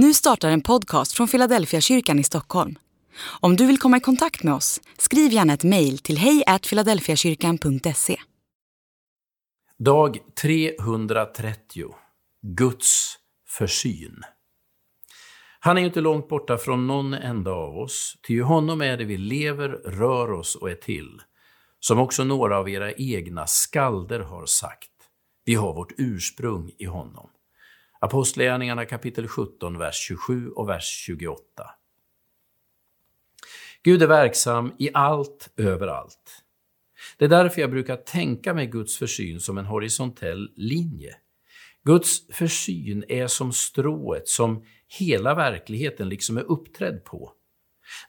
Nu 0.00 0.14
startar 0.14 0.50
en 0.50 0.60
podcast 0.60 1.12
från 1.12 1.28
Philadelphia 1.28 1.80
kyrkan 1.80 2.18
i 2.18 2.24
Stockholm. 2.24 2.78
Om 3.40 3.56
du 3.56 3.66
vill 3.66 3.78
komma 3.78 3.96
i 3.96 4.00
kontakt 4.00 4.42
med 4.42 4.54
oss, 4.54 4.80
skriv 4.98 5.32
gärna 5.32 5.52
ett 5.52 5.64
mejl 5.64 5.98
till 5.98 6.18
hejfiladelfiakyrkan.se. 6.18 8.16
Dag 9.78 10.18
330 10.42 11.94
Guds 12.42 13.16
försyn. 13.48 14.22
Han 15.60 15.78
är 15.78 15.82
inte 15.82 16.00
långt 16.00 16.28
borta 16.28 16.58
från 16.58 16.86
någon 16.86 17.14
enda 17.14 17.50
av 17.50 17.78
oss, 17.78 18.16
ty 18.26 18.36
i 18.36 18.40
honom 18.40 18.80
är 18.80 18.96
det 18.96 19.04
vi 19.04 19.16
lever, 19.16 19.68
rör 19.68 20.32
oss 20.32 20.56
och 20.56 20.70
är 20.70 20.74
till. 20.74 21.22
Som 21.80 21.98
också 21.98 22.24
några 22.24 22.58
av 22.58 22.68
era 22.68 22.92
egna 22.92 23.46
skalder 23.46 24.20
har 24.20 24.46
sagt. 24.46 24.90
Vi 25.44 25.54
har 25.54 25.74
vårt 25.74 25.92
ursprung 25.96 26.70
i 26.78 26.84
honom. 26.84 27.30
Apostlagärningarna 28.00 28.84
kapitel 28.84 29.28
17, 29.28 29.78
vers 29.78 29.94
27 29.94 30.50
och 30.50 30.68
vers 30.68 30.84
28. 30.84 31.42
Gud 33.82 34.02
är 34.02 34.06
verksam 34.06 34.72
i 34.78 34.90
allt, 34.94 35.50
överallt. 35.56 36.44
Det 37.16 37.24
är 37.24 37.28
därför 37.28 37.60
jag 37.60 37.70
brukar 37.70 37.96
tänka 37.96 38.54
mig 38.54 38.66
Guds 38.66 38.98
försyn 38.98 39.40
som 39.40 39.58
en 39.58 39.64
horisontell 39.64 40.52
linje. 40.56 41.16
Guds 41.84 42.26
försyn 42.32 43.04
är 43.08 43.26
som 43.26 43.52
strået 43.52 44.28
som 44.28 44.64
hela 44.98 45.34
verkligheten 45.34 46.08
liksom 46.08 46.36
är 46.36 46.42
uppträdd 46.42 47.04
på. 47.04 47.32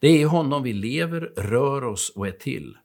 Det 0.00 0.08
är 0.08 0.18
i 0.18 0.22
honom 0.22 0.62
vi 0.62 0.72
lever, 0.72 1.20
rör 1.36 1.84
oss 1.84 2.12
och 2.14 2.26
är 2.26 2.32
till. 2.32 2.76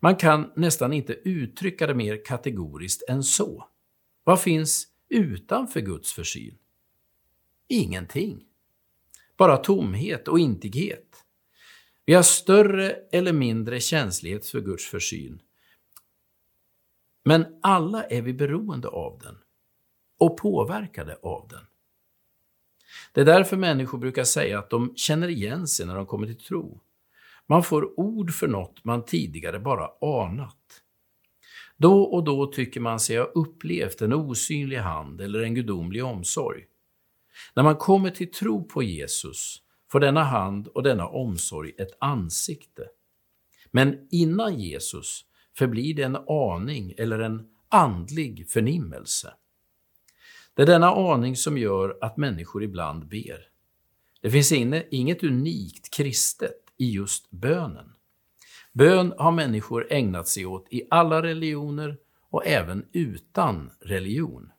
Man 0.00 0.16
kan 0.16 0.52
nästan 0.56 0.92
inte 0.92 1.12
uttrycka 1.12 1.86
det 1.86 1.94
mer 1.94 2.24
kategoriskt 2.24 3.08
än 3.08 3.22
så. 3.22 3.68
Vad 4.24 4.40
finns 4.40 4.86
utanför 5.08 5.80
Guds 5.80 6.12
försyn? 6.12 6.58
Ingenting. 7.68 8.44
Bara 9.36 9.56
tomhet 9.56 10.28
och 10.28 10.38
intighet. 10.38 11.24
Vi 12.04 12.14
har 12.14 12.22
större 12.22 12.90
eller 12.90 13.32
mindre 13.32 13.80
känslighet 13.80 14.46
för 14.46 14.60
Guds 14.60 14.86
försyn. 14.86 15.42
Men 17.24 17.46
alla 17.62 18.04
är 18.04 18.22
vi 18.22 18.32
beroende 18.32 18.88
av 18.88 19.18
den 19.22 19.38
och 20.18 20.36
påverkade 20.36 21.18
av 21.22 21.48
den. 21.48 21.66
Det 23.12 23.20
är 23.20 23.24
därför 23.24 23.56
människor 23.56 23.98
brukar 23.98 24.24
säga 24.24 24.58
att 24.58 24.70
de 24.70 24.92
känner 24.96 25.28
igen 25.28 25.68
sig 25.68 25.86
när 25.86 25.94
de 25.96 26.06
kommer 26.06 26.26
till 26.26 26.44
tro. 26.44 26.80
Man 27.46 27.62
får 27.62 28.00
ord 28.00 28.32
för 28.32 28.48
något 28.48 28.84
man 28.84 29.04
tidigare 29.04 29.60
bara 29.60 29.90
anat. 30.00 30.82
Då 31.78 32.02
och 32.02 32.24
då 32.24 32.46
tycker 32.46 32.80
man 32.80 33.00
sig 33.00 33.16
ha 33.16 33.24
upplevt 33.24 34.02
en 34.02 34.12
osynlig 34.12 34.78
hand 34.78 35.20
eller 35.20 35.42
en 35.42 35.54
gudomlig 35.54 36.04
omsorg. 36.04 36.64
När 37.54 37.62
man 37.62 37.76
kommer 37.76 38.10
till 38.10 38.30
tro 38.30 38.64
på 38.64 38.82
Jesus 38.82 39.62
får 39.90 40.00
denna 40.00 40.24
hand 40.24 40.68
och 40.68 40.82
denna 40.82 41.08
omsorg 41.08 41.72
ett 41.78 41.96
ansikte. 42.00 42.88
Men 43.70 44.08
innan 44.10 44.60
Jesus 44.60 45.24
förblir 45.58 45.94
det 45.94 46.02
en 46.02 46.16
aning 46.28 46.94
eller 46.98 47.18
en 47.18 47.46
andlig 47.68 48.48
förnimmelse. 48.50 49.34
Det 50.54 50.62
är 50.62 50.66
denna 50.66 50.90
aning 50.90 51.36
som 51.36 51.58
gör 51.58 51.98
att 52.00 52.16
människor 52.16 52.62
ibland 52.62 53.08
ber. 53.08 53.48
Det 54.20 54.30
finns 54.30 54.52
inget 54.52 55.24
unikt 55.24 55.94
kristet 55.94 56.64
i 56.76 56.90
just 56.90 57.30
bönen. 57.30 57.92
Bön 58.78 59.14
har 59.18 59.32
människor 59.32 59.86
ägnat 59.90 60.28
sig 60.28 60.46
åt 60.46 60.66
i 60.70 60.82
alla 60.90 61.22
religioner 61.22 61.96
och 62.30 62.46
även 62.46 62.86
utan 62.92 63.70
religion. 63.80 64.50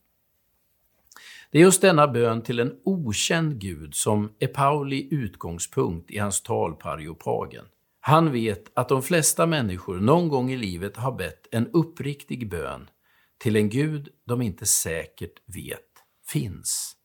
Det 1.52 1.58
är 1.58 1.62
just 1.62 1.82
denna 1.82 2.08
bön 2.08 2.42
till 2.42 2.60
en 2.60 2.80
okänd 2.84 3.60
Gud 3.60 3.96
som 3.96 4.34
är 4.40 4.48
Pauli 4.48 5.08
utgångspunkt 5.12 6.12
i 6.12 6.18
hans 6.18 6.42
tal 6.42 6.76
på 6.76 6.90
Areopagen. 6.90 7.66
Han 8.00 8.32
vet 8.32 8.72
att 8.74 8.90
de 8.90 9.04
flesta 9.04 9.46
människor 9.46 10.00
någon 10.00 10.30
gång 10.30 10.52
i 10.52 10.58
livet 10.58 10.98
har 10.98 11.12
bett 11.12 11.48
en 11.52 11.68
uppriktig 11.68 12.50
bön 12.50 12.90
till 13.38 13.56
en 13.56 13.70
Gud 13.70 14.10
de 14.26 14.42
inte 14.42 14.66
säkert 14.66 15.34
vet 15.46 15.90
finns. 16.28 16.99